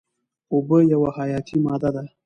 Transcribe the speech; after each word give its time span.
اوبه 0.51 0.77
یوه 0.93 1.09
حیاتي 1.17 1.55
ماده 1.65 1.89
ده. 1.95 2.03